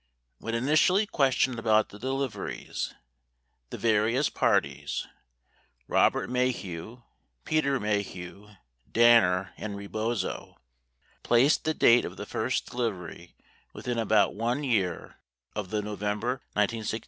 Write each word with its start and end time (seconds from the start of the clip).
When 0.39 0.55
initially 0.55 1.05
questioned 1.05 1.59
about 1.59 1.89
the 1.89 1.99
deliveries, 1.99 2.91
the 3.69 3.77
various 3.77 4.31
parties— 4.31 5.05
Robert 5.87 6.27
Maheu, 6.27 7.03
Peter 7.45 7.79
Maheu, 7.79 8.57
Danner, 8.91 9.53
and 9.57 9.77
Rebozo— 9.77 10.55
placed 11.21 11.65
the 11.65 11.75
date 11.75 12.03
of 12.03 12.17
the 12.17 12.25
first 12.25 12.65
delivery 12.71 13.35
within 13.73 13.99
about 13.99 14.33
1 14.33 14.63
year 14.63 15.17
of 15.55 15.69
the 15.69 15.83
November 15.83 16.29
1968 16.55 16.79
elec 16.79 16.89
tion. 16.89 16.99